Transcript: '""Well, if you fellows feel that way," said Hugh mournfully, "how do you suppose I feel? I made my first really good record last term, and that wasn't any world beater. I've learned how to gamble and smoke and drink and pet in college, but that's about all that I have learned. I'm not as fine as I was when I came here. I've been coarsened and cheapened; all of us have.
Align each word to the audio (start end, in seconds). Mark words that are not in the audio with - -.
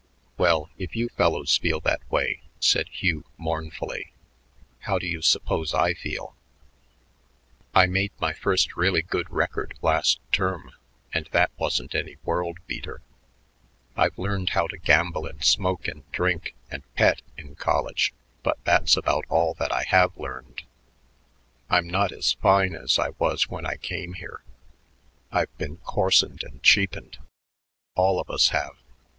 '""Well, 0.39 0.71
if 0.79 0.95
you 0.95 1.09
fellows 1.09 1.55
feel 1.59 1.79
that 1.81 2.01
way," 2.11 2.41
said 2.59 2.87
Hugh 2.89 3.23
mournfully, 3.37 4.11
"how 4.79 4.97
do 4.97 5.05
you 5.05 5.21
suppose 5.21 5.75
I 5.75 5.93
feel? 5.93 6.35
I 7.75 7.85
made 7.85 8.09
my 8.19 8.33
first 8.33 8.75
really 8.75 9.03
good 9.03 9.29
record 9.29 9.77
last 9.83 10.19
term, 10.31 10.71
and 11.13 11.29
that 11.33 11.51
wasn't 11.55 11.93
any 11.93 12.17
world 12.23 12.57
beater. 12.65 13.03
I've 13.95 14.17
learned 14.17 14.49
how 14.57 14.65
to 14.69 14.77
gamble 14.79 15.27
and 15.27 15.43
smoke 15.45 15.87
and 15.87 16.11
drink 16.11 16.55
and 16.71 16.81
pet 16.95 17.21
in 17.37 17.53
college, 17.53 18.11
but 18.41 18.57
that's 18.63 18.97
about 18.97 19.25
all 19.29 19.53
that 19.59 19.71
I 19.71 19.83
have 19.83 20.17
learned. 20.17 20.63
I'm 21.69 21.87
not 21.87 22.11
as 22.11 22.33
fine 22.33 22.73
as 22.73 22.97
I 22.97 23.09
was 23.19 23.49
when 23.49 23.67
I 23.67 23.75
came 23.75 24.13
here. 24.13 24.41
I've 25.31 25.55
been 25.59 25.77
coarsened 25.77 26.41
and 26.43 26.63
cheapened; 26.63 27.19
all 27.93 28.19
of 28.19 28.31
us 28.31 28.49
have. 28.49 28.77